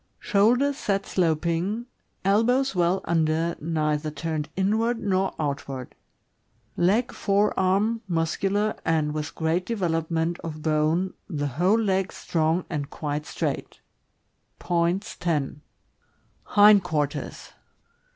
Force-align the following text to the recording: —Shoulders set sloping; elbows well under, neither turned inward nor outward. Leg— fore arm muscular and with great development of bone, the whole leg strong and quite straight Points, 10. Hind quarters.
—Shoulders 0.19 0.77
set 0.79 1.05
sloping; 1.05 1.85
elbows 2.25 2.73
well 2.73 3.01
under, 3.05 3.55
neither 3.61 4.09
turned 4.09 4.49
inward 4.55 4.97
nor 4.97 5.35
outward. 5.37 5.93
Leg— 6.75 7.11
fore 7.13 7.53
arm 7.55 8.01
muscular 8.07 8.73
and 8.83 9.13
with 9.13 9.35
great 9.35 9.63
development 9.63 10.39
of 10.39 10.63
bone, 10.63 11.13
the 11.29 11.45
whole 11.49 11.77
leg 11.79 12.11
strong 12.11 12.65
and 12.67 12.89
quite 12.89 13.27
straight 13.27 13.79
Points, 14.57 15.15
10. 15.17 15.61
Hind 16.45 16.83
quarters. 16.83 17.51